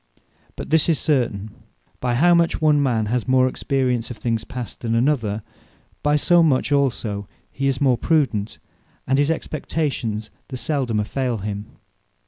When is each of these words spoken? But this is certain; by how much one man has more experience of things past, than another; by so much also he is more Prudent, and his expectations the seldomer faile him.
But 0.55 0.71
this 0.71 0.89
is 0.89 0.97
certain; 0.97 1.51
by 1.99 2.15
how 2.15 2.33
much 2.33 2.59
one 2.59 2.81
man 2.81 3.05
has 3.05 3.27
more 3.27 3.47
experience 3.47 4.09
of 4.09 4.17
things 4.17 4.43
past, 4.43 4.79
than 4.79 4.95
another; 4.95 5.43
by 6.01 6.15
so 6.15 6.41
much 6.41 6.71
also 6.71 7.27
he 7.51 7.67
is 7.67 7.79
more 7.79 7.99
Prudent, 7.99 8.57
and 9.05 9.19
his 9.19 9.29
expectations 9.29 10.31
the 10.47 10.57
seldomer 10.57 11.05
faile 11.05 11.37
him. 11.43 11.67